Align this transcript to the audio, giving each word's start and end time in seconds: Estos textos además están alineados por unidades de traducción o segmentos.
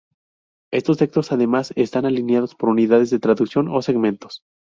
Estos 0.73 0.97
textos 0.97 1.31
además 1.31 1.73
están 1.75 2.05
alineados 2.07 2.55
por 2.55 2.69
unidades 2.69 3.11
de 3.11 3.19
traducción 3.19 3.67
o 3.67 3.83
segmentos. 3.83 4.41